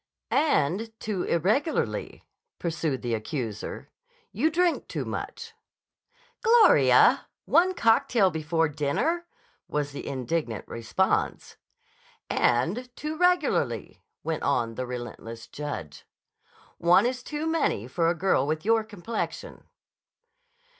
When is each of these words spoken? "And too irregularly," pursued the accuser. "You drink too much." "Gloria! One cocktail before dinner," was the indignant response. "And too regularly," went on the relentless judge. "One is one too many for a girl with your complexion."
"And 0.31 0.99
too 0.99 1.21
irregularly," 1.25 2.23
pursued 2.57 3.03
the 3.03 3.13
accuser. 3.13 3.91
"You 4.31 4.49
drink 4.49 4.87
too 4.87 5.05
much." 5.05 5.53
"Gloria! 6.41 7.27
One 7.45 7.75
cocktail 7.75 8.31
before 8.31 8.67
dinner," 8.67 9.27
was 9.67 9.91
the 9.91 10.07
indignant 10.07 10.67
response. 10.67 11.55
"And 12.31 12.89
too 12.95 13.15
regularly," 13.15 14.01
went 14.23 14.41
on 14.41 14.73
the 14.73 14.87
relentless 14.87 15.45
judge. 15.45 16.03
"One 16.79 17.05
is 17.05 17.19
one 17.19 17.25
too 17.25 17.45
many 17.45 17.87
for 17.87 18.09
a 18.09 18.15
girl 18.15 18.47
with 18.47 18.65
your 18.65 18.83
complexion." 18.83 19.65